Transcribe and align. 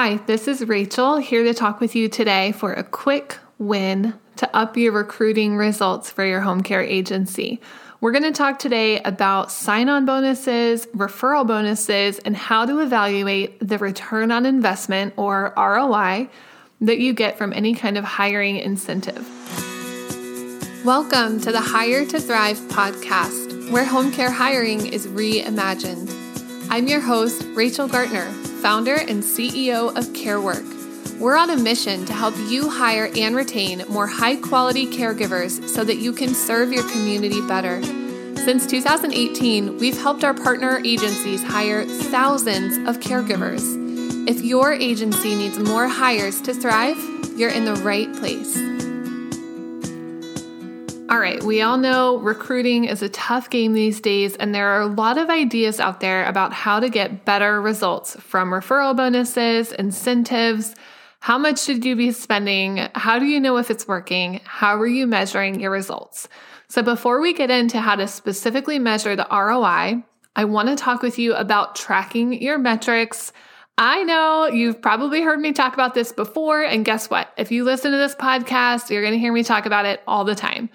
Hi, 0.00 0.18
this 0.26 0.46
is 0.46 0.64
Rachel 0.64 1.16
here 1.16 1.42
to 1.42 1.52
talk 1.52 1.80
with 1.80 1.96
you 1.96 2.08
today 2.08 2.52
for 2.52 2.72
a 2.72 2.84
quick 2.84 3.36
win 3.58 4.14
to 4.36 4.56
up 4.56 4.76
your 4.76 4.92
recruiting 4.92 5.56
results 5.56 6.08
for 6.08 6.24
your 6.24 6.40
home 6.40 6.62
care 6.62 6.84
agency. 6.84 7.60
We're 8.00 8.12
going 8.12 8.22
to 8.22 8.30
talk 8.30 8.60
today 8.60 9.00
about 9.00 9.50
sign 9.50 9.88
on 9.88 10.06
bonuses, 10.06 10.86
referral 10.94 11.44
bonuses, 11.44 12.20
and 12.20 12.36
how 12.36 12.64
to 12.64 12.78
evaluate 12.78 13.58
the 13.58 13.76
return 13.76 14.30
on 14.30 14.46
investment 14.46 15.14
or 15.16 15.52
ROI 15.56 16.28
that 16.80 17.00
you 17.00 17.12
get 17.12 17.36
from 17.36 17.52
any 17.52 17.74
kind 17.74 17.98
of 17.98 18.04
hiring 18.04 18.56
incentive. 18.58 19.26
Welcome 20.84 21.40
to 21.40 21.50
the 21.50 21.60
Hire 21.60 22.06
to 22.06 22.20
Thrive 22.20 22.58
podcast, 22.68 23.72
where 23.72 23.84
home 23.84 24.12
care 24.12 24.30
hiring 24.30 24.86
is 24.86 25.08
reimagined. 25.08 26.14
I'm 26.70 26.86
your 26.86 27.00
host, 27.00 27.42
Rachel 27.56 27.88
Gartner 27.88 28.32
founder 28.62 28.94
and 28.94 29.22
CEO 29.22 29.96
of 29.96 30.06
CareWork. 30.08 31.18
We're 31.18 31.36
on 31.36 31.50
a 31.50 31.56
mission 31.56 32.04
to 32.06 32.12
help 32.12 32.36
you 32.48 32.68
hire 32.68 33.10
and 33.16 33.34
retain 33.34 33.84
more 33.88 34.06
high 34.06 34.36
quality 34.36 34.86
caregivers 34.86 35.68
so 35.68 35.84
that 35.84 35.96
you 35.96 36.12
can 36.12 36.34
serve 36.34 36.72
your 36.72 36.88
community 36.90 37.40
better. 37.46 37.82
Since 38.36 38.66
2018, 38.66 39.78
we've 39.78 40.00
helped 40.00 40.24
our 40.24 40.34
partner 40.34 40.80
agencies 40.84 41.42
hire 41.42 41.84
thousands 41.84 42.76
of 42.88 43.00
caregivers. 43.00 43.76
If 44.28 44.42
your 44.42 44.72
agency 44.72 45.34
needs 45.34 45.58
more 45.58 45.88
hires 45.88 46.40
to 46.42 46.54
thrive, 46.54 46.98
you're 47.36 47.50
in 47.50 47.64
the 47.64 47.76
right 47.76 48.12
place. 48.16 48.77
All 51.10 51.18
right, 51.18 51.42
we 51.42 51.62
all 51.62 51.78
know 51.78 52.18
recruiting 52.18 52.84
is 52.84 53.00
a 53.00 53.08
tough 53.08 53.48
game 53.48 53.72
these 53.72 53.98
days, 53.98 54.36
and 54.36 54.54
there 54.54 54.68
are 54.68 54.82
a 54.82 54.86
lot 54.86 55.16
of 55.16 55.30
ideas 55.30 55.80
out 55.80 56.00
there 56.00 56.26
about 56.26 56.52
how 56.52 56.80
to 56.80 56.90
get 56.90 57.24
better 57.24 57.62
results 57.62 58.14
from 58.20 58.50
referral 58.50 58.94
bonuses, 58.94 59.72
incentives. 59.72 60.74
How 61.20 61.38
much 61.38 61.62
should 61.62 61.82
you 61.82 61.96
be 61.96 62.12
spending? 62.12 62.90
How 62.94 63.18
do 63.18 63.24
you 63.24 63.40
know 63.40 63.56
if 63.56 63.70
it's 63.70 63.88
working? 63.88 64.42
How 64.44 64.78
are 64.78 64.86
you 64.86 65.06
measuring 65.06 65.60
your 65.60 65.70
results? 65.70 66.28
So, 66.68 66.82
before 66.82 67.22
we 67.22 67.32
get 67.32 67.50
into 67.50 67.80
how 67.80 67.96
to 67.96 68.06
specifically 68.06 68.78
measure 68.78 69.16
the 69.16 69.26
ROI, 69.32 70.04
I 70.36 70.44
want 70.44 70.68
to 70.68 70.76
talk 70.76 71.00
with 71.00 71.18
you 71.18 71.32
about 71.32 71.74
tracking 71.74 72.34
your 72.34 72.58
metrics. 72.58 73.32
I 73.78 74.02
know 74.02 74.46
you've 74.46 74.82
probably 74.82 75.22
heard 75.22 75.40
me 75.40 75.52
talk 75.52 75.72
about 75.72 75.94
this 75.94 76.12
before, 76.12 76.62
and 76.62 76.84
guess 76.84 77.08
what? 77.08 77.32
If 77.38 77.50
you 77.50 77.64
listen 77.64 77.92
to 77.92 77.96
this 77.96 78.14
podcast, 78.14 78.90
you're 78.90 79.02
going 79.02 79.14
to 79.14 79.18
hear 79.18 79.32
me 79.32 79.42
talk 79.42 79.64
about 79.64 79.86
it 79.86 80.02
all 80.06 80.24
the 80.24 80.34
time. 80.34 80.68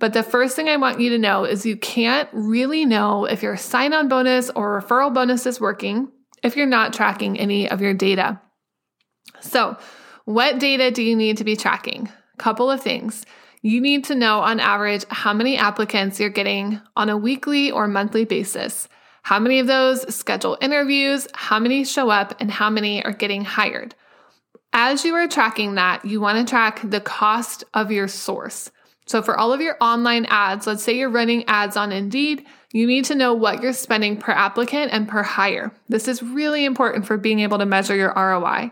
But 0.00 0.14
the 0.14 0.22
first 0.22 0.56
thing 0.56 0.68
I 0.68 0.78
want 0.78 0.98
you 0.98 1.10
to 1.10 1.18
know 1.18 1.44
is 1.44 1.66
you 1.66 1.76
can't 1.76 2.28
really 2.32 2.86
know 2.86 3.26
if 3.26 3.42
your 3.42 3.58
sign 3.58 3.92
on 3.92 4.08
bonus 4.08 4.48
or 4.50 4.80
referral 4.80 5.12
bonus 5.12 5.44
is 5.46 5.60
working 5.60 6.10
if 6.42 6.56
you're 6.56 6.66
not 6.66 6.94
tracking 6.94 7.38
any 7.38 7.70
of 7.70 7.82
your 7.82 7.92
data. 7.92 8.40
So, 9.40 9.76
what 10.24 10.58
data 10.58 10.90
do 10.90 11.02
you 11.02 11.14
need 11.14 11.36
to 11.36 11.44
be 11.44 11.54
tracking? 11.54 12.08
Couple 12.38 12.70
of 12.70 12.80
things. 12.80 13.26
You 13.60 13.82
need 13.82 14.04
to 14.04 14.14
know 14.14 14.40
on 14.40 14.58
average 14.58 15.04
how 15.10 15.34
many 15.34 15.58
applicants 15.58 16.18
you're 16.18 16.30
getting 16.30 16.80
on 16.96 17.10
a 17.10 17.16
weekly 17.16 17.70
or 17.70 17.86
monthly 17.86 18.24
basis. 18.24 18.88
How 19.22 19.38
many 19.38 19.58
of 19.58 19.66
those 19.66 20.14
schedule 20.14 20.56
interviews, 20.62 21.28
how 21.34 21.58
many 21.58 21.84
show 21.84 22.08
up, 22.08 22.40
and 22.40 22.50
how 22.50 22.70
many 22.70 23.04
are 23.04 23.12
getting 23.12 23.44
hired. 23.44 23.94
As 24.72 25.04
you 25.04 25.14
are 25.14 25.28
tracking 25.28 25.74
that, 25.74 26.06
you 26.06 26.22
want 26.22 26.38
to 26.38 26.50
track 26.50 26.80
the 26.82 27.00
cost 27.02 27.64
of 27.74 27.92
your 27.92 28.08
source. 28.08 28.70
So, 29.10 29.22
for 29.22 29.36
all 29.36 29.52
of 29.52 29.60
your 29.60 29.76
online 29.80 30.24
ads, 30.26 30.68
let's 30.68 30.84
say 30.84 30.96
you're 30.96 31.10
running 31.10 31.44
ads 31.48 31.76
on 31.76 31.90
Indeed, 31.90 32.46
you 32.70 32.86
need 32.86 33.06
to 33.06 33.16
know 33.16 33.34
what 33.34 33.60
you're 33.60 33.72
spending 33.72 34.16
per 34.16 34.30
applicant 34.30 34.92
and 34.92 35.08
per 35.08 35.24
hire. 35.24 35.72
This 35.88 36.06
is 36.06 36.22
really 36.22 36.64
important 36.64 37.08
for 37.08 37.16
being 37.16 37.40
able 37.40 37.58
to 37.58 37.66
measure 37.66 37.96
your 37.96 38.12
ROI. 38.14 38.70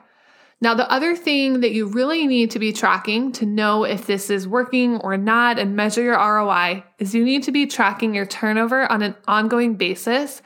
Now, 0.60 0.74
the 0.74 0.88
other 0.92 1.16
thing 1.16 1.58
that 1.62 1.72
you 1.72 1.88
really 1.88 2.24
need 2.28 2.52
to 2.52 2.60
be 2.60 2.72
tracking 2.72 3.32
to 3.32 3.46
know 3.46 3.82
if 3.82 4.06
this 4.06 4.30
is 4.30 4.46
working 4.46 4.98
or 4.98 5.16
not 5.16 5.58
and 5.58 5.74
measure 5.74 6.04
your 6.04 6.14
ROI 6.14 6.84
is 7.00 7.16
you 7.16 7.24
need 7.24 7.42
to 7.42 7.50
be 7.50 7.66
tracking 7.66 8.14
your 8.14 8.26
turnover 8.26 8.86
on 8.92 9.02
an 9.02 9.16
ongoing 9.26 9.74
basis 9.74 10.40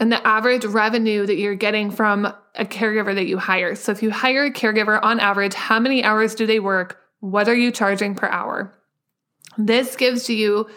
and 0.00 0.10
the 0.10 0.26
average 0.26 0.64
revenue 0.64 1.24
that 1.26 1.36
you're 1.36 1.54
getting 1.54 1.92
from 1.92 2.24
a 2.56 2.64
caregiver 2.64 3.14
that 3.14 3.28
you 3.28 3.38
hire. 3.38 3.76
So, 3.76 3.92
if 3.92 4.02
you 4.02 4.10
hire 4.10 4.46
a 4.46 4.50
caregiver 4.50 5.00
on 5.00 5.20
average, 5.20 5.54
how 5.54 5.78
many 5.78 6.02
hours 6.02 6.34
do 6.34 6.44
they 6.44 6.58
work? 6.58 6.98
What 7.20 7.48
are 7.48 7.54
you 7.54 7.70
charging 7.70 8.16
per 8.16 8.26
hour? 8.26 8.74
This 9.58 9.96
gives 9.96 10.30
you 10.30 10.68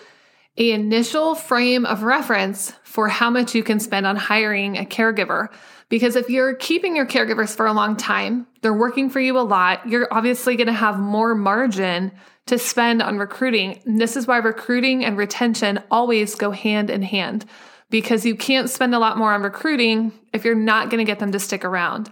a 0.58 0.72
initial 0.72 1.36
frame 1.36 1.86
of 1.86 2.04
reference 2.04 2.74
for 2.84 3.08
how 3.08 3.30
much 3.30 3.56
you 3.56 3.64
can 3.64 3.80
spend 3.80 4.06
on 4.06 4.18
hiring 4.18 4.78
a 4.78 4.84
caregiver. 4.84 5.48
Because 5.88 6.16
if 6.16 6.30
you're 6.30 6.56
keeping 6.56 6.96
your 6.96 7.06
caregivers 7.06 7.56
for 7.56 7.66
a 7.66 7.74
long 7.74 7.96
time, 7.96 8.48
they're 8.62 8.74
working 8.74 9.10
for 9.10 9.20
you 9.20 9.38
a 9.38 9.42
lot, 9.42 9.88
you're 9.88 10.08
obviously 10.12 10.56
going 10.56 10.68
to 10.68 10.74
have 10.74 11.00
more 11.00 11.36
margin 11.36 12.12
to 12.48 12.58
spend 12.58 13.02
on 13.02 13.18
recruiting. 13.18 13.82
And 13.86 14.00
this 14.00 14.18
is 14.18 14.28
why 14.28 14.38
recruiting 14.38 15.06
and 15.06 15.18
retention 15.18 15.82
always 15.92 16.36
go 16.36 16.52
hand 16.52 16.90
in 16.90 17.04
hand 17.04 17.46
because 17.90 18.26
you 18.26 18.36
can't 18.36 18.70
spend 18.70 18.96
a 18.96 19.00
lot 19.00 19.18
more 19.18 19.34
on 19.34 19.44
recruiting 19.44 20.12
if 20.34 20.44
you're 20.44 20.56
not 20.56 20.90
going 20.90 21.00
to 21.00 21.10
get 21.10 21.20
them 21.20 21.34
to 21.34 21.40
stick 21.40 21.64
around. 21.64 22.10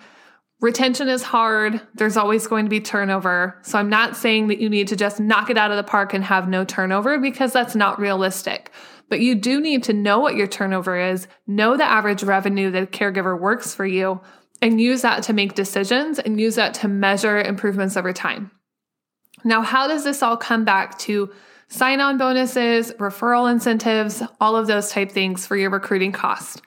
Retention 0.61 1.07
is 1.07 1.23
hard. 1.23 1.79
There's 1.95 2.17
always 2.17 2.45
going 2.45 2.65
to 2.65 2.69
be 2.69 2.81
turnover. 2.81 3.57
So 3.61 3.77
I'm 3.77 3.89
not 3.89 4.17
saying 4.17 4.47
that 4.47 4.59
you 4.59 4.69
need 4.69 4.89
to 4.89 4.97
just 4.97 5.19
knock 5.19 5.49
it 5.49 5.57
out 5.57 5.71
of 5.71 5.77
the 5.77 5.83
park 5.83 6.13
and 6.13 6.23
have 6.23 6.49
no 6.49 6.65
turnover 6.65 7.17
because 7.17 7.53
that's 7.53 7.75
not 7.75 7.97
realistic. 7.97 8.71
But 9.07 9.21
you 9.21 9.35
do 9.35 9.61
need 9.61 9.83
to 9.83 9.93
know 9.93 10.19
what 10.19 10.35
your 10.35 10.47
turnover 10.47 10.99
is, 10.99 11.27
know 11.47 11.77
the 11.77 11.85
average 11.85 12.23
revenue 12.23 12.71
that 12.71 12.83
a 12.83 12.87
caregiver 12.87 13.39
works 13.39 13.73
for 13.73 13.85
you, 13.85 14.19
and 14.61 14.81
use 14.81 15.01
that 15.01 15.23
to 15.23 15.33
make 15.33 15.55
decisions 15.55 16.19
and 16.19 16.39
use 16.39 16.55
that 16.55 16.73
to 16.75 16.89
measure 16.89 17.39
improvements 17.39 17.95
over 17.95 18.11
time. 18.11 18.51
Now, 19.45 19.61
how 19.61 19.87
does 19.87 20.03
this 20.03 20.21
all 20.21 20.35
come 20.35 20.65
back 20.65 20.99
to 20.99 21.31
sign 21.69 22.01
on 22.01 22.17
bonuses, 22.17 22.91
referral 22.93 23.49
incentives, 23.49 24.21
all 24.41 24.57
of 24.57 24.67
those 24.67 24.91
type 24.91 25.11
things 25.11 25.47
for 25.47 25.55
your 25.55 25.69
recruiting 25.69 26.11
cost? 26.11 26.61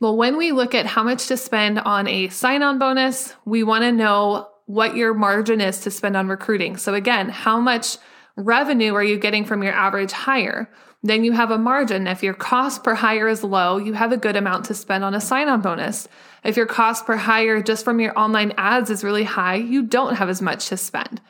Well, 0.00 0.16
when 0.16 0.36
we 0.36 0.52
look 0.52 0.74
at 0.74 0.84
how 0.84 1.02
much 1.02 1.26
to 1.28 1.36
spend 1.36 1.78
on 1.78 2.06
a 2.06 2.28
sign 2.28 2.62
on 2.62 2.78
bonus, 2.78 3.34
we 3.46 3.62
want 3.62 3.82
to 3.82 3.92
know 3.92 4.48
what 4.66 4.96
your 4.96 5.14
margin 5.14 5.60
is 5.60 5.80
to 5.80 5.90
spend 5.90 6.16
on 6.16 6.28
recruiting. 6.28 6.76
So, 6.76 6.92
again, 6.92 7.30
how 7.30 7.60
much 7.60 7.96
revenue 8.36 8.94
are 8.94 9.04
you 9.04 9.18
getting 9.18 9.46
from 9.46 9.62
your 9.62 9.72
average 9.72 10.12
hire? 10.12 10.70
Then 11.02 11.24
you 11.24 11.32
have 11.32 11.50
a 11.50 11.58
margin. 11.58 12.06
If 12.06 12.22
your 12.22 12.34
cost 12.34 12.84
per 12.84 12.94
hire 12.94 13.28
is 13.28 13.44
low, 13.44 13.78
you 13.78 13.94
have 13.94 14.12
a 14.12 14.16
good 14.18 14.36
amount 14.36 14.66
to 14.66 14.74
spend 14.74 15.04
on 15.04 15.14
a 15.14 15.20
sign 15.20 15.48
on 15.48 15.62
bonus. 15.62 16.08
If 16.44 16.56
your 16.56 16.66
cost 16.66 17.06
per 17.06 17.16
hire 17.16 17.62
just 17.62 17.84
from 17.84 18.00
your 18.00 18.18
online 18.18 18.52
ads 18.58 18.90
is 18.90 19.04
really 19.04 19.24
high, 19.24 19.54
you 19.54 19.82
don't 19.82 20.16
have 20.16 20.28
as 20.28 20.42
much 20.42 20.68
to 20.68 20.76
spend. 20.76 21.20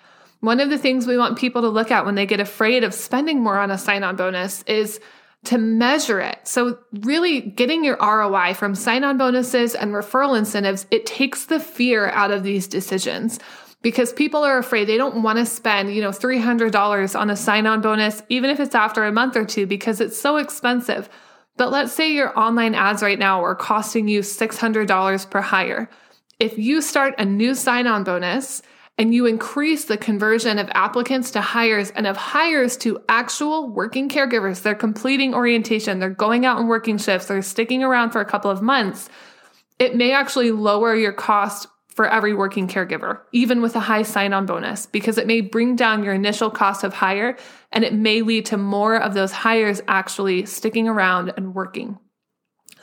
One 0.41 0.61
of 0.61 0.71
the 0.71 0.79
things 0.79 1.07
we 1.07 1.19
want 1.19 1.39
people 1.39 1.63
to 1.63 1.69
look 1.69 1.91
at 1.91 2.05
when 2.05 2.15
they 2.15 2.27
get 2.27 2.41
afraid 2.41 2.85
of 2.85 2.95
spending 2.95 3.43
more 3.43 3.59
on 3.59 3.71
a 3.71 3.79
sign 3.79 4.03
on 4.03 4.17
bonus 4.17 4.63
is 4.65 5.01
to 5.45 5.59
measure 5.59 6.21
it. 6.21 6.41
So, 6.45 6.79
really 7.01 7.41
getting 7.41 7.85
your 7.85 7.97
ROI 8.01 8.55
from 8.55 8.75
sign 8.75 9.05
on 9.05 9.17
bonuses 9.19 9.75
and 9.75 9.93
referral 9.93 10.37
incentives, 10.37 10.87
it 10.91 11.07
takes 11.07 11.47
the 11.47 11.61
fear 11.61 12.09
out 12.09 12.31
of 12.31 12.43
these 12.43 12.67
decisions 12.67 13.39
because 13.83 14.13
people 14.13 14.43
are 14.43 14.59
afraid 14.59 14.89
they 14.89 14.97
don't 14.97 15.23
want 15.23 15.39
to 15.39 15.47
spend, 15.47 15.95
you 15.95 16.03
know, 16.03 16.11
$300 16.11 17.19
on 17.19 17.31
a 17.31 17.37
sign 17.37 17.67
on 17.67 17.81
bonus, 17.81 18.23
even 18.29 18.51
if 18.51 18.59
it's 18.59 18.75
after 18.75 19.05
a 19.05 19.13
month 19.13 19.37
or 19.37 19.45
two, 19.45 19.67
because 19.67 20.01
it's 20.01 20.21
so 20.21 20.39
expensive. 20.39 21.09
But 21.57 21.71
let's 21.71 21.93
say 21.93 22.13
your 22.13 22.37
online 22.39 22.75
ads 22.75 23.03
right 23.03 23.19
now 23.19 23.45
are 23.45 23.55
costing 23.55 24.09
you 24.09 24.21
$600 24.21 25.31
per 25.31 25.41
hire. 25.41 25.89
If 26.39 26.59
you 26.59 26.83
start 26.83 27.15
a 27.19 27.25
new 27.25 27.55
sign 27.55 27.87
on 27.87 28.05
bonus, 28.05 28.61
and 28.99 29.15
you 29.15 29.27
increase 29.27 29.85
the 29.85 29.99
conversion 29.99 30.59
of 30.59 30.71
applicants 30.73 31.31
to 31.33 31.41
hires 31.41 31.91
and 31.91 32.07
of 32.07 32.17
hires 32.17 32.77
to 32.79 32.99
actual 33.09 33.69
working 33.69 34.09
caregivers. 34.09 34.63
They're 34.63 34.75
completing 34.75 35.35
orientation, 35.35 35.99
they're 35.99 36.11
going 36.11 36.47
out 36.47 36.59
and 36.59 36.69
working 36.69 36.99
shifts, 36.99 37.29
they're 37.29 37.43
sticking 37.43 37.83
around 37.83 38.11
for 38.11 38.21
a 38.21 38.25
couple 38.25 38.51
of 38.51 38.63
months. 38.63 39.09
It 39.79 39.95
may 39.95 40.13
actually 40.13 40.53
lower 40.53 40.95
your 40.95 41.13
cost 41.13 41.69
for 41.89 42.07
every 42.07 42.35
working 42.35 42.69
caregiver, 42.69 43.21
even 43.33 43.63
with 43.63 43.75
a 43.75 43.81
high 43.81 44.03
sign 44.03 44.35
on 44.35 44.45
bonus, 44.45 44.85
because 44.87 45.17
it 45.17 45.27
may 45.27 45.41
bring 45.41 45.77
down 45.77 46.05
your 46.05 46.13
initial 46.13 46.51
cost 46.51 46.85
of 46.85 46.93
hire 46.93 47.37
and 47.73 47.85
it 47.85 47.95
may 47.95 48.23
lead 48.23 48.47
to 48.47 48.57
more 48.57 48.97
of 48.97 49.15
those 49.15 49.33
hires 49.33 49.81
actually 49.89 50.45
sticking 50.45 50.89
around 50.89 51.33
and 51.37 51.55
working. 51.55 51.99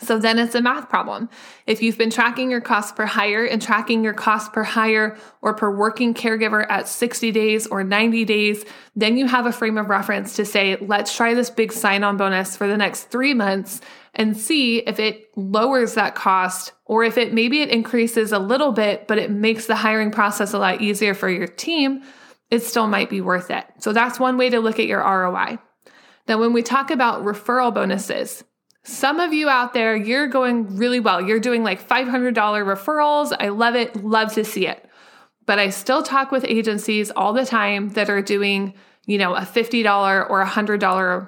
So 0.03 0.19
then 0.19 0.37
it's 0.37 0.55
a 0.55 0.61
math 0.61 0.89
problem. 0.89 1.29
If 1.65 1.81
you've 1.81 1.97
been 1.97 2.09
tracking 2.09 2.51
your 2.51 2.61
cost 2.61 2.95
per 2.95 3.05
hire 3.05 3.45
and 3.45 3.61
tracking 3.61 4.03
your 4.03 4.13
cost 4.13 4.53
per 4.53 4.63
hire 4.63 5.17
or 5.41 5.53
per 5.53 5.75
working 5.75 6.13
caregiver 6.13 6.65
at 6.69 6.87
60 6.87 7.31
days 7.31 7.67
or 7.67 7.83
90 7.83 8.25
days, 8.25 8.65
then 8.95 9.17
you 9.17 9.27
have 9.27 9.45
a 9.45 9.51
frame 9.51 9.77
of 9.77 9.89
reference 9.89 10.35
to 10.35 10.45
say, 10.45 10.77
let's 10.81 11.15
try 11.15 11.33
this 11.33 11.49
big 11.49 11.71
sign 11.71 12.03
on 12.03 12.17
bonus 12.17 12.57
for 12.57 12.67
the 12.67 12.77
next 12.77 13.05
three 13.05 13.33
months 13.33 13.81
and 14.13 14.37
see 14.37 14.79
if 14.79 14.99
it 14.99 15.29
lowers 15.35 15.95
that 15.95 16.15
cost 16.15 16.73
or 16.85 17.03
if 17.03 17.17
it 17.17 17.33
maybe 17.33 17.61
it 17.61 17.69
increases 17.69 18.31
a 18.31 18.39
little 18.39 18.71
bit, 18.71 19.07
but 19.07 19.17
it 19.17 19.31
makes 19.31 19.65
the 19.65 19.75
hiring 19.75 20.11
process 20.11 20.53
a 20.53 20.59
lot 20.59 20.81
easier 20.81 21.13
for 21.13 21.29
your 21.29 21.47
team. 21.47 22.03
It 22.51 22.61
still 22.61 22.87
might 22.87 23.09
be 23.09 23.21
worth 23.21 23.49
it. 23.49 23.65
So 23.79 23.93
that's 23.93 24.19
one 24.19 24.37
way 24.37 24.49
to 24.49 24.59
look 24.59 24.79
at 24.79 24.85
your 24.85 24.99
ROI. 24.99 25.57
Now, 26.27 26.39
when 26.39 26.53
we 26.53 26.61
talk 26.61 26.91
about 26.91 27.25
referral 27.25 27.73
bonuses, 27.73 28.43
Some 28.85 29.19
of 29.19 29.33
you 29.33 29.47
out 29.47 29.73
there, 29.73 29.95
you're 29.95 30.27
going 30.27 30.75
really 30.77 30.99
well. 30.99 31.21
You're 31.21 31.39
doing 31.39 31.63
like 31.63 31.87
$500 31.87 32.33
referrals. 32.33 33.35
I 33.39 33.49
love 33.49 33.75
it. 33.75 33.95
Love 34.03 34.33
to 34.33 34.43
see 34.43 34.67
it. 34.67 34.89
But 35.45 35.59
I 35.59 35.69
still 35.69 36.03
talk 36.03 36.31
with 36.31 36.45
agencies 36.45 37.11
all 37.11 37.33
the 37.33 37.45
time 37.45 37.89
that 37.89 38.09
are 38.09 38.21
doing, 38.21 38.73
you 39.05 39.17
know, 39.17 39.35
a 39.35 39.41
$50 39.41 40.29
or 40.29 40.41
a 40.41 40.47
$100 40.47 40.79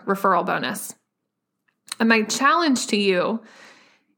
referral 0.05 0.45
bonus. 0.45 0.95
And 1.99 2.09
my 2.09 2.23
challenge 2.23 2.87
to 2.87 2.97
you 2.97 3.41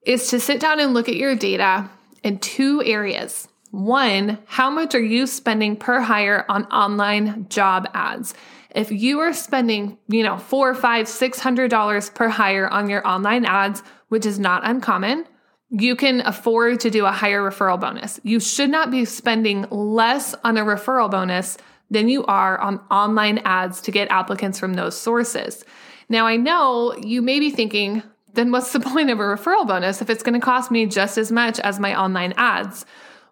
is 0.05 0.29
to 0.29 0.39
sit 0.39 0.59
down 0.59 0.79
and 0.79 0.93
look 0.93 1.09
at 1.09 1.15
your 1.15 1.35
data 1.35 1.89
in 2.23 2.39
two 2.39 2.81
areas. 2.83 3.47
One, 3.71 4.39
how 4.45 4.71
much 4.71 4.95
are 4.95 5.01
you 5.01 5.27
spending 5.27 5.75
per 5.75 5.99
hire 5.99 6.45
on 6.49 6.65
online 6.65 7.47
job 7.49 7.87
ads? 7.93 8.33
If 8.75 8.91
you 8.91 9.19
are 9.19 9.33
spending, 9.33 9.97
you 10.07 10.23
know, 10.23 10.37
four, 10.37 10.73
five, 10.75 11.07
six 11.07 11.39
hundred 11.39 11.69
dollars 11.69 12.09
per 12.09 12.29
hire 12.29 12.67
on 12.67 12.89
your 12.89 13.07
online 13.07 13.45
ads, 13.45 13.83
which 14.09 14.25
is 14.25 14.39
not 14.39 14.67
uncommon, 14.67 15.25
you 15.69 15.95
can 15.95 16.21
afford 16.21 16.79
to 16.81 16.89
do 16.89 17.05
a 17.05 17.11
higher 17.11 17.41
referral 17.41 17.79
bonus. 17.79 18.19
You 18.23 18.39
should 18.39 18.69
not 18.69 18.91
be 18.91 19.05
spending 19.05 19.65
less 19.69 20.33
on 20.43 20.57
a 20.57 20.63
referral 20.63 21.11
bonus 21.11 21.57
than 21.89 22.09
you 22.09 22.25
are 22.25 22.57
on 22.59 22.79
online 22.91 23.39
ads 23.39 23.81
to 23.81 23.91
get 23.91 24.11
applicants 24.11 24.59
from 24.59 24.73
those 24.73 24.97
sources. 24.97 25.65
Now, 26.09 26.25
I 26.25 26.37
know 26.37 26.95
you 26.95 27.21
may 27.21 27.39
be 27.39 27.49
thinking, 27.49 28.03
then 28.33 28.51
what's 28.51 28.71
the 28.71 28.79
point 28.91 29.09
of 29.09 29.19
a 29.19 29.23
referral 29.23 29.67
bonus 29.67 30.01
if 30.01 30.09
it's 30.09 30.23
going 30.23 30.39
to 30.39 30.45
cost 30.45 30.71
me 30.71 30.85
just 30.85 31.17
as 31.17 31.31
much 31.31 31.59
as 31.59 31.79
my 31.79 31.99
online 31.99 32.33
ads? 32.37 32.85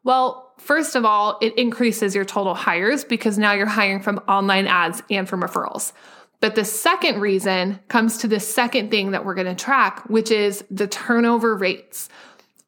Well, 0.03 0.44
first 0.65 0.95
of 0.95 1.05
all, 1.05 1.37
it 1.41 1.57
increases 1.57 2.15
your 2.15 2.25
total 2.25 2.55
hires 2.55 3.05
because 3.05 3.37
now 3.37 3.53
you're 3.53 3.67
hiring 3.67 4.01
from 4.01 4.17
online 4.27 4.67
ads 4.67 5.03
and 5.09 5.29
from 5.29 5.41
referrals. 5.41 5.93
But 6.41 6.55
the 6.55 6.65
second 6.65 7.21
reason 7.21 7.79
comes 7.87 8.17
to 8.19 8.27
the 8.27 8.39
second 8.39 8.91
thing 8.91 9.11
that 9.11 9.25
we're 9.25 9.35
going 9.35 9.47
to 9.47 9.55
track, 9.55 10.03
which 10.09 10.31
is 10.31 10.63
the 10.69 10.87
turnover 10.87 11.55
rates. 11.55 12.09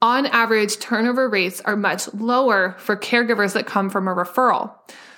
On 0.02 0.28
average, 0.28 0.78
turnover 0.78 1.28
rates 1.28 1.60
are 1.62 1.76
much 1.76 2.12
lower 2.14 2.76
for 2.78 2.96
caregivers 2.96 3.54
that 3.54 3.66
come 3.66 3.90
from 3.90 4.08
a 4.08 4.16
referral. 4.16 4.74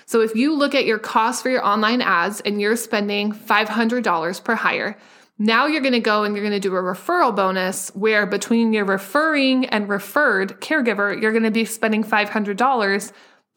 So 0.05 0.21
if 0.21 0.35
you 0.35 0.55
look 0.55 0.73
at 0.73 0.85
your 0.85 0.99
cost 0.99 1.43
for 1.43 1.49
your 1.49 1.65
online 1.65 2.01
ads 2.01 2.41
and 2.41 2.59
you're 2.59 2.75
spending 2.75 3.31
$500 3.31 4.43
per 4.43 4.55
hire, 4.55 4.97
now 5.39 5.67
you're 5.67 5.81
going 5.81 5.93
to 5.93 6.01
go 6.01 6.25
and 6.25 6.35
you're 6.35 6.43
going 6.43 6.51
to 6.51 6.59
do 6.59 6.75
a 6.75 6.81
referral 6.81 7.33
bonus 7.33 7.89
where 7.95 8.25
between 8.25 8.73
your 8.73 8.83
referring 8.83 9.65
and 9.67 9.87
referred 9.87 10.59
caregiver, 10.59 11.19
you're 11.19 11.31
going 11.31 11.43
to 11.43 11.51
be 11.51 11.63
spending 11.63 12.03
$500. 12.03 13.11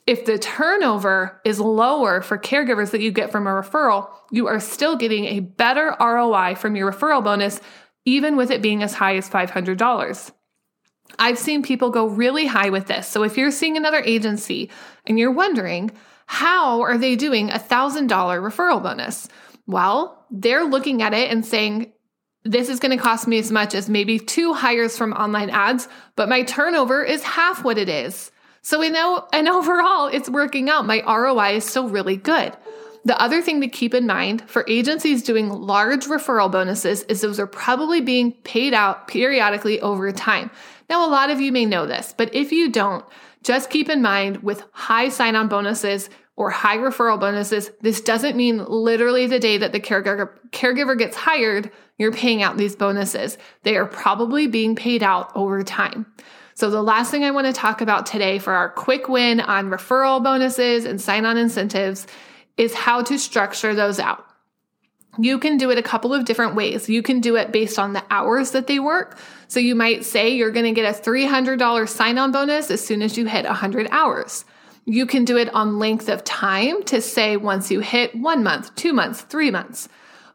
If 0.06 0.25
the 0.25 0.38
turnover 0.38 1.40
is 1.44 1.58
lower 1.58 2.23
for 2.23 2.38
caregivers 2.38 2.93
that 2.93 3.00
you 3.00 3.11
get 3.11 3.32
from 3.32 3.49
a 3.49 3.50
referral, 3.50 4.08
you 4.31 4.46
are 4.46 4.61
still 4.61 4.96
getting 4.96 5.25
a 5.25 5.40
better 5.40 5.96
ROI 6.00 6.55
from 6.55 6.76
your 6.76 6.90
referral 6.90 7.23
bonus, 7.23 7.61
even 8.05 8.37
with 8.37 8.52
it 8.52 8.62
being 8.62 8.84
as 8.84 8.94
high 8.94 9.17
as 9.17 9.29
$500. 9.29 10.32
I've 11.19 11.38
seen 11.38 11.62
people 11.62 11.90
go 11.90 12.06
really 12.06 12.46
high 12.46 12.70
with 12.70 12.87
this. 12.87 13.08
So 13.08 13.25
if 13.25 13.37
you're 13.37 13.50
seeing 13.50 13.76
another 13.76 14.02
agency 14.05 14.70
and 15.06 15.19
you're 15.19 15.32
wondering, 15.32 15.90
how 16.26 16.81
are 16.82 16.96
they 16.96 17.17
doing 17.17 17.50
a 17.50 17.58
$1,000 17.58 18.08
referral 18.08 18.82
bonus? 18.82 19.29
Well, 19.66 20.24
they're 20.30 20.64
looking 20.64 21.02
at 21.02 21.14
it 21.14 21.30
and 21.30 21.44
saying, 21.44 21.92
this 22.44 22.68
is 22.68 22.80
going 22.80 22.96
to 22.96 23.02
cost 23.02 23.28
me 23.28 23.38
as 23.38 23.52
much 23.52 23.74
as 23.74 23.88
maybe 23.88 24.18
two 24.18 24.52
hires 24.52 24.96
from 24.96 25.12
online 25.12 25.50
ads, 25.50 25.88
but 26.16 26.28
my 26.28 26.42
turnover 26.42 27.02
is 27.02 27.22
half 27.22 27.62
what 27.62 27.78
it 27.78 27.88
is. 27.88 28.32
So 28.62 28.80
we 28.80 28.90
know, 28.90 29.26
and 29.32 29.48
overall, 29.48 30.06
it's 30.06 30.28
working 30.28 30.68
out. 30.68 30.86
My 30.86 31.02
ROI 31.06 31.56
is 31.56 31.64
still 31.64 31.88
really 31.88 32.16
good. 32.16 32.56
The 33.04 33.20
other 33.20 33.42
thing 33.42 33.60
to 33.60 33.68
keep 33.68 33.94
in 33.94 34.06
mind 34.06 34.48
for 34.48 34.64
agencies 34.68 35.24
doing 35.24 35.48
large 35.48 36.06
referral 36.06 36.50
bonuses 36.50 37.02
is 37.04 37.20
those 37.20 37.40
are 37.40 37.48
probably 37.48 38.00
being 38.00 38.32
paid 38.44 38.74
out 38.74 39.08
periodically 39.08 39.80
over 39.80 40.12
time. 40.12 40.52
Now, 40.88 41.06
a 41.06 41.10
lot 41.10 41.30
of 41.30 41.40
you 41.40 41.50
may 41.50 41.64
know 41.64 41.86
this, 41.86 42.14
but 42.16 42.32
if 42.32 42.52
you 42.52 42.70
don't, 42.70 43.04
just 43.42 43.70
keep 43.70 43.88
in 43.88 44.02
mind 44.02 44.44
with 44.44 44.62
high 44.70 45.08
sign 45.08 45.34
on 45.34 45.48
bonuses, 45.48 46.10
or 46.37 46.50
high 46.50 46.79
referral 46.79 47.20
bonuses, 47.20 47.70
this 47.81 48.00
doesn't 48.00 48.37
mean 48.37 48.64
literally 48.64 49.26
the 49.26 49.38
day 49.38 49.58
that 49.58 49.73
the 49.73 49.81
caregiver, 49.81 50.31
caregiver 50.50 50.99
gets 50.99 51.17
hired, 51.17 51.70
you're 51.99 52.12
paying 52.12 52.43
out 52.43 52.56
these 52.56 52.75
bonuses. 52.75 53.37
They 53.62 53.76
are 53.76 53.87
probably 53.87 54.46
being 54.46 54.75
paid 54.75 55.02
out 55.02 55.31
over 55.37 55.62
time. 55.62 56.06
So, 56.55 56.70
the 56.70 56.82
last 56.82 57.11
thing 57.11 57.25
I 57.25 57.31
want 57.31 57.46
to 57.46 57.52
talk 57.52 57.81
about 57.81 58.06
today 58.06 58.38
for 58.38 58.52
our 58.52 58.69
quick 58.69 59.08
win 59.08 59.40
on 59.40 59.70
referral 59.70 60.23
bonuses 60.23 60.84
and 60.84 61.00
sign 61.00 61.25
on 61.25 61.37
incentives 61.37 62.06
is 62.56 62.75
how 62.75 63.02
to 63.02 63.19
structure 63.19 63.75
those 63.75 63.99
out. 63.99 64.26
You 65.19 65.38
can 65.38 65.56
do 65.56 65.70
it 65.70 65.79
a 65.79 65.82
couple 65.82 66.14
of 66.14 66.25
different 66.25 66.55
ways. 66.55 66.88
You 66.88 67.02
can 67.02 67.20
do 67.20 67.37
it 67.37 67.52
based 67.52 67.79
on 67.79 67.93
the 67.93 68.05
hours 68.11 68.50
that 68.52 68.67
they 68.67 68.79
work. 68.79 69.19
So, 69.49 69.61
you 69.61 69.75
might 69.75 70.05
say 70.05 70.34
you're 70.34 70.50
going 70.50 70.67
to 70.67 70.73
get 70.73 70.94
a 70.94 70.99
$300 70.99 71.88
sign 71.88 72.19
on 72.19 72.32
bonus 72.32 72.70
as 72.70 72.84
soon 72.84 73.02
as 73.02 73.17
you 73.17 73.26
hit 73.26 73.44
100 73.44 73.88
hours. 73.90 74.44
You 74.84 75.06
can 75.06 75.25
do 75.25 75.37
it 75.37 75.52
on 75.55 75.79
length 75.79 76.08
of 76.08 76.25
time 76.25 76.82
to 76.84 77.00
say 77.00 77.37
once 77.37 77.70
you 77.70 77.81
hit 77.81 78.14
one 78.14 78.43
month, 78.43 78.75
two 78.75 78.93
months, 78.93 79.20
three 79.23 79.50
months. 79.50 79.88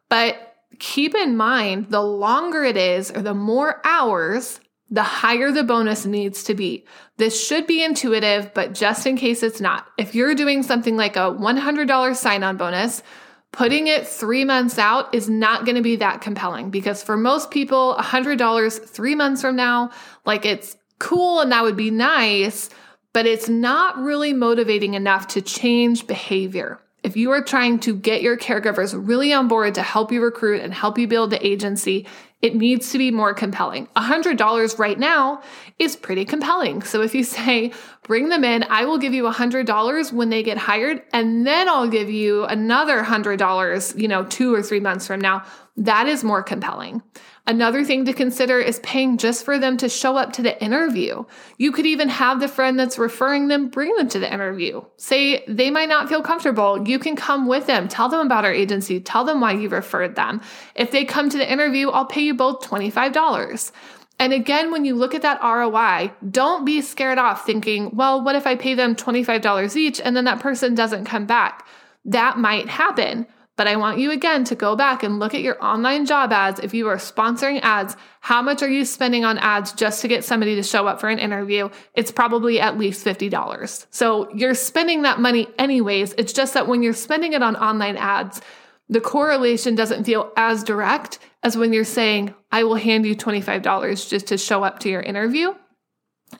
But 0.09 0.55
keep 0.79 1.15
in 1.15 1.35
mind 1.35 1.87
the 1.89 2.01
longer 2.01 2.63
it 2.63 2.77
is 2.77 3.11
or 3.11 3.21
the 3.21 3.33
more 3.33 3.81
hours, 3.83 4.59
the 4.89 5.03
higher 5.03 5.51
the 5.51 5.63
bonus 5.63 6.05
needs 6.05 6.43
to 6.43 6.55
be. 6.55 6.85
This 7.17 7.45
should 7.45 7.67
be 7.67 7.83
intuitive, 7.83 8.53
but 8.53 8.73
just 8.73 9.05
in 9.05 9.17
case 9.17 9.43
it's 9.43 9.59
not, 9.59 9.87
if 9.97 10.15
you're 10.15 10.35
doing 10.35 10.63
something 10.63 10.95
like 10.95 11.17
a 11.17 11.31
$100 11.31 12.15
sign 12.15 12.43
on 12.43 12.55
bonus, 12.55 13.03
putting 13.51 13.87
it 13.87 14.07
three 14.07 14.45
months 14.45 14.77
out 14.77 15.13
is 15.13 15.29
not 15.29 15.65
going 15.65 15.75
to 15.75 15.81
be 15.81 15.97
that 15.97 16.21
compelling 16.21 16.69
because 16.69 17.03
for 17.03 17.17
most 17.17 17.51
people, 17.51 17.95
$100 17.99 18.87
three 18.87 19.15
months 19.15 19.41
from 19.41 19.55
now, 19.55 19.89
like 20.25 20.45
it's 20.45 20.77
cool 20.99 21.41
and 21.41 21.51
that 21.51 21.63
would 21.63 21.77
be 21.77 21.91
nice 21.91 22.69
but 23.17 23.25
it's 23.25 23.49
not 23.49 23.97
really 23.97 24.31
motivating 24.31 24.93
enough 24.93 25.25
to 25.25 25.41
change 25.41 26.05
behavior. 26.05 26.79
If 27.01 27.17
you 27.17 27.31
are 27.31 27.41
trying 27.41 27.79
to 27.79 27.95
get 27.95 28.21
your 28.21 28.37
caregivers 28.37 28.93
really 28.95 29.33
on 29.33 29.47
board 29.47 29.73
to 29.73 29.81
help 29.81 30.11
you 30.11 30.21
recruit 30.21 30.61
and 30.61 30.71
help 30.71 30.99
you 30.99 31.07
build 31.07 31.31
the 31.31 31.43
agency, 31.43 32.05
it 32.43 32.55
needs 32.55 32.91
to 32.91 32.99
be 32.99 33.09
more 33.09 33.33
compelling. 33.33 33.87
$100 33.95 34.77
right 34.77 34.99
now 34.99 35.41
is 35.79 35.95
pretty 35.95 36.25
compelling. 36.25 36.83
So 36.83 37.01
if 37.01 37.15
you 37.15 37.23
say, 37.37 37.73
bring 38.03 38.29
them 38.29 38.43
in, 38.43 38.63
I 38.69 38.85
will 38.85 38.99
give 38.99 39.15
you 39.15 39.23
$100 39.23 40.13
when 40.13 40.29
they 40.29 40.43
get 40.43 40.59
hired, 40.59 41.01
and 41.11 41.47
then 41.47 41.67
I'll 41.67 41.89
give 41.89 42.11
you 42.11 42.43
another 42.43 43.01
$100, 43.01 43.99
you 43.99 44.07
know, 44.07 44.25
two 44.25 44.53
or 44.53 44.61
three 44.61 44.79
months 44.79 45.07
from 45.07 45.21
now, 45.21 45.43
that 45.77 46.07
is 46.07 46.23
more 46.23 46.43
compelling. 46.43 47.01
Another 47.47 47.85
thing 47.85 48.03
to 48.03 48.11
consider 48.11 48.59
is 48.59 48.79
paying 48.79 49.17
just 49.17 49.45
for 49.45 49.57
them 49.57 49.77
to 49.77 49.87
show 49.87 50.17
up 50.17 50.33
to 50.33 50.41
the 50.41 50.61
interview. 50.61 51.23
You 51.57 51.71
could 51.71 51.85
even 51.85 52.09
have 52.09 52.41
the 52.41 52.49
friend 52.49 52.77
that's 52.77 52.99
referring 52.99 53.47
them 53.47 53.69
bring 53.69 53.95
them 53.95 54.09
to 54.09 54.19
the 54.19 54.31
interview. 54.31 54.81
Say 54.97 55.45
they 55.47 55.69
might 55.69 55.87
not 55.87 56.09
feel 56.09 56.21
comfortable. 56.21 56.85
You 56.85 56.99
can 56.99 57.15
come 57.15 57.47
with 57.47 57.65
them. 57.65 57.87
Tell 57.87 58.09
them 58.09 58.25
about 58.25 58.43
our 58.43 58.51
agency. 58.51 58.99
Tell 58.99 59.23
them 59.23 59.39
why 59.39 59.53
you 59.53 59.69
referred 59.69 60.17
them. 60.17 60.41
If 60.75 60.91
they 60.91 61.05
come 61.05 61.29
to 61.29 61.37
the 61.37 61.49
interview, 61.49 61.89
I'll 61.89 62.05
pay 62.05 62.21
you 62.21 62.33
both 62.33 62.67
$25. 62.67 63.71
And 64.19 64.33
again, 64.33 64.69
when 64.69 64.83
you 64.83 64.95
look 64.95 65.15
at 65.15 65.21
that 65.21 65.41
ROI, 65.41 66.11
don't 66.29 66.65
be 66.65 66.81
scared 66.81 67.17
off 67.17 67.45
thinking, 67.45 67.91
well, 67.95 68.21
what 68.21 68.35
if 68.35 68.45
I 68.45 68.55
pay 68.57 68.73
them 68.73 68.93
$25 68.93 69.75
each 69.77 70.01
and 70.01 70.17
then 70.17 70.25
that 70.25 70.41
person 70.41 70.75
doesn't 70.75 71.05
come 71.05 71.25
back? 71.25 71.65
That 72.03 72.37
might 72.37 72.67
happen. 72.67 73.25
But 73.57 73.67
I 73.67 73.75
want 73.75 73.97
you 73.97 74.11
again 74.11 74.43
to 74.45 74.55
go 74.55 74.75
back 74.75 75.01
and 75.01 75.19
look 75.19 75.33
at 75.33 75.41
your 75.41 75.61
online 75.63 76.05
job 76.05 76.31
ads. 76.31 76.59
If 76.59 76.75
you 76.75 76.87
are 76.87 76.97
sponsoring 76.97 77.59
ads, 77.63 77.97
how 78.21 78.41
much 78.41 78.61
are 78.61 78.69
you 78.69 78.85
spending 78.85 79.25
on 79.25 79.39
ads 79.39 79.73
just 79.73 80.01
to 80.01 80.07
get 80.07 80.23
somebody 80.23 80.55
to 80.55 80.63
show 80.63 80.87
up 80.87 81.01
for 81.01 81.09
an 81.09 81.17
interview? 81.17 81.69
It's 81.95 82.11
probably 82.11 82.59
at 82.59 82.77
least 82.77 83.03
$50. 83.03 83.87
So 83.89 84.31
you're 84.33 84.53
spending 84.53 85.01
that 85.01 85.19
money 85.19 85.47
anyways. 85.57 86.13
It's 86.19 86.33
just 86.33 86.53
that 86.53 86.67
when 86.67 86.83
you're 86.83 86.93
spending 86.93 87.33
it 87.33 87.41
on 87.41 87.55
online 87.55 87.97
ads, 87.97 88.41
the 88.89 89.01
correlation 89.01 89.75
doesn't 89.75 90.05
feel 90.05 90.31
as 90.37 90.63
direct 90.63 91.19
as 91.43 91.57
when 91.57 91.73
you're 91.73 91.83
saying, 91.83 92.35
I 92.51 92.63
will 92.63 92.75
hand 92.75 93.05
you 93.05 93.15
$25 93.15 94.09
just 94.09 94.27
to 94.27 94.37
show 94.37 94.63
up 94.63 94.79
to 94.79 94.89
your 94.89 95.01
interview, 95.01 95.53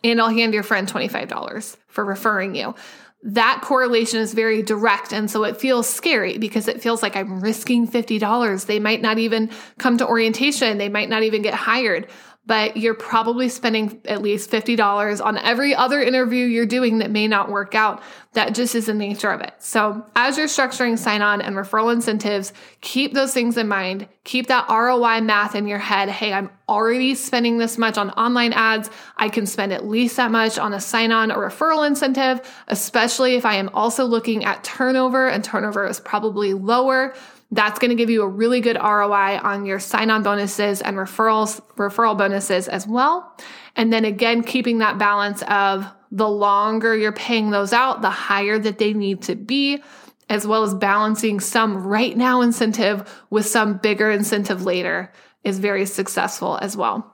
and 0.03 0.21
I'll 0.21 0.29
hand 0.29 0.53
your 0.53 0.63
friend 0.63 0.87
$25 0.87 1.77
for 1.87 2.05
referring 2.05 2.55
you 2.55 2.75
that 3.23 3.61
correlation 3.63 4.19
is 4.19 4.33
very 4.33 4.61
direct. 4.61 5.11
And 5.11 5.29
so 5.29 5.43
it 5.43 5.57
feels 5.57 5.89
scary 5.89 6.37
because 6.37 6.67
it 6.67 6.81
feels 6.81 7.01
like 7.01 7.15
I'm 7.15 7.41
risking 7.41 7.87
$50. 7.87 8.65
They 8.65 8.79
might 8.79 9.01
not 9.01 9.17
even 9.17 9.49
come 9.79 9.97
to 9.97 10.07
orientation. 10.07 10.77
They 10.77 10.89
might 10.89 11.09
not 11.09 11.23
even 11.23 11.41
get 11.41 11.53
hired 11.53 12.07
but 12.47 12.77
you're 12.77 12.93
probably 12.93 13.49
spending 13.49 14.01
at 14.05 14.21
least 14.21 14.49
$50 14.49 15.23
on 15.23 15.37
every 15.37 15.75
other 15.75 16.01
interview 16.01 16.45
you're 16.45 16.65
doing 16.65 16.99
that 16.99 17.11
may 17.11 17.27
not 17.27 17.51
work 17.51 17.75
out. 17.75 18.01
That 18.33 18.55
just 18.55 18.73
is 18.73 18.85
the 18.85 18.93
nature 18.93 19.29
of 19.29 19.41
it. 19.41 19.53
So, 19.59 20.05
as 20.15 20.37
you're 20.37 20.47
structuring 20.47 20.97
sign 20.97 21.21
on 21.21 21.41
and 21.41 21.55
referral 21.55 21.91
incentives, 21.91 22.53
keep 22.81 23.13
those 23.13 23.33
things 23.33 23.57
in 23.57 23.67
mind. 23.67 24.07
Keep 24.23 24.47
that 24.47 24.69
ROI 24.69 25.21
math 25.21 25.55
in 25.55 25.67
your 25.67 25.79
head. 25.79 26.09
Hey, 26.09 26.31
I'm 26.31 26.49
already 26.69 27.15
spending 27.15 27.57
this 27.57 27.77
much 27.77 27.97
on 27.97 28.11
online 28.11 28.53
ads. 28.53 28.89
I 29.17 29.29
can 29.29 29.45
spend 29.45 29.73
at 29.73 29.85
least 29.85 30.17
that 30.17 30.31
much 30.31 30.57
on 30.57 30.73
a 30.73 30.79
sign 30.79 31.11
on 31.11 31.31
or 31.31 31.49
referral 31.49 31.85
incentive, 31.85 32.41
especially 32.67 33.35
if 33.35 33.45
I 33.45 33.55
am 33.55 33.69
also 33.73 34.05
looking 34.05 34.45
at 34.45 34.63
turnover 34.63 35.27
and 35.27 35.43
turnover 35.43 35.85
is 35.85 35.99
probably 35.99 36.53
lower 36.53 37.13
That's 37.51 37.79
going 37.79 37.89
to 37.89 37.95
give 37.95 38.09
you 38.09 38.23
a 38.23 38.27
really 38.27 38.59
good 38.59 38.75
ROI 38.75 39.39
on 39.41 39.65
your 39.65 39.79
sign 39.79 40.09
on 40.09 40.21
bonuses 40.21 40.81
and 40.81 40.97
referrals, 40.97 41.61
referral 41.75 42.17
bonuses 42.17 42.67
as 42.67 42.85
well. 42.85 43.35
And 43.75 43.93
then 43.93 44.03
again, 44.03 44.43
keeping 44.43 44.79
that 44.79 44.97
balance 44.97 45.43
of 45.43 45.85
the 46.11 46.27
longer 46.27 46.95
you're 46.95 47.11
paying 47.11 47.51
those 47.51 47.73
out, 47.73 48.01
the 48.01 48.09
higher 48.09 48.59
that 48.59 48.79
they 48.79 48.93
need 48.93 49.21
to 49.23 49.35
be, 49.35 49.81
as 50.29 50.45
well 50.45 50.63
as 50.63 50.73
balancing 50.73 51.39
some 51.39 51.87
right 51.87 52.17
now 52.17 52.41
incentive 52.41 53.23
with 53.29 53.45
some 53.45 53.77
bigger 53.77 54.11
incentive 54.11 54.63
later 54.63 55.11
is 55.43 55.59
very 55.59 55.85
successful 55.85 56.59
as 56.61 56.75
well. 56.75 57.13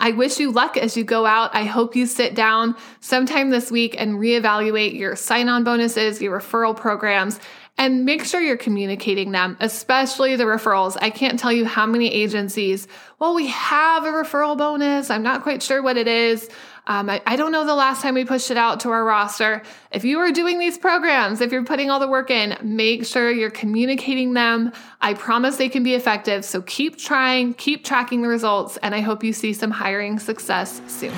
I 0.00 0.10
wish 0.10 0.38
you 0.38 0.50
luck 0.50 0.76
as 0.76 0.96
you 0.96 1.04
go 1.04 1.24
out. 1.24 1.54
I 1.54 1.64
hope 1.64 1.96
you 1.96 2.06
sit 2.06 2.34
down 2.34 2.74
sometime 3.00 3.50
this 3.50 3.70
week 3.70 3.94
and 3.98 4.18
reevaluate 4.18 4.98
your 4.98 5.16
sign 5.16 5.48
on 5.48 5.64
bonuses, 5.64 6.20
your 6.20 6.38
referral 6.38 6.76
programs, 6.76 7.38
and 7.78 8.04
make 8.04 8.24
sure 8.24 8.40
you're 8.40 8.56
communicating 8.56 9.32
them, 9.32 9.56
especially 9.60 10.36
the 10.36 10.44
referrals. 10.44 10.96
I 11.00 11.10
can't 11.10 11.38
tell 11.38 11.52
you 11.52 11.64
how 11.64 11.86
many 11.86 12.12
agencies, 12.12 12.88
well, 13.18 13.34
we 13.34 13.48
have 13.48 14.04
a 14.04 14.08
referral 14.08 14.56
bonus. 14.56 15.10
I'm 15.10 15.22
not 15.22 15.42
quite 15.42 15.62
sure 15.62 15.82
what 15.82 15.96
it 15.96 16.08
is. 16.08 16.48
Um, 16.88 17.10
I, 17.10 17.20
I, 17.26 17.34
don't 17.34 17.50
know 17.50 17.66
the 17.66 17.74
last 17.74 18.00
time 18.00 18.14
we 18.14 18.24
pushed 18.24 18.52
it 18.52 18.56
out 18.56 18.80
to 18.80 18.90
our 18.90 19.04
roster. 19.04 19.62
If 19.90 20.04
you 20.04 20.20
are 20.20 20.30
doing 20.30 20.60
these 20.60 20.78
programs, 20.78 21.40
if 21.40 21.50
you're 21.50 21.64
putting 21.64 21.90
all 21.90 21.98
the 21.98 22.06
work 22.06 22.30
in, 22.30 22.56
make 22.62 23.04
sure 23.04 23.28
you're 23.28 23.50
communicating 23.50 24.34
them. 24.34 24.72
I 25.00 25.14
promise 25.14 25.56
they 25.56 25.68
can 25.68 25.82
be 25.82 25.94
effective. 25.94 26.44
So 26.44 26.62
keep 26.62 26.96
trying, 26.96 27.54
keep 27.54 27.84
tracking 27.84 28.22
the 28.22 28.28
results, 28.28 28.76
and 28.84 28.94
I 28.94 29.00
hope 29.00 29.24
you 29.24 29.32
see 29.32 29.52
some 29.52 29.72
hiring 29.72 30.20
success 30.20 30.80
soon. 30.86 31.12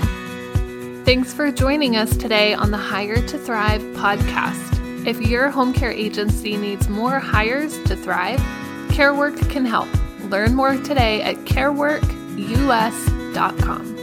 Thanks 1.05 1.35
for 1.35 1.53
joining 1.53 1.97
us 1.97 2.17
today 2.17 2.55
on 2.55 2.71
the 2.71 2.79
Hire 2.79 3.27
to 3.27 3.39
Thrive 3.39 3.83
podcast. 3.95 4.78
If 5.09 5.21
your 5.23 5.49
home 5.49 5.73
care 5.73 5.91
agency 5.91 6.59
needs 6.59 6.91
more 6.91 7.19
hires 7.19 7.83
to 7.85 7.97
thrive, 7.97 8.41
CareWork 8.89 9.49
can 9.49 9.65
help. 9.65 9.89
Learn 10.25 10.55
more 10.55 10.77
today 10.77 11.23
at 11.23 11.37
careworkus.com. 11.47 13.98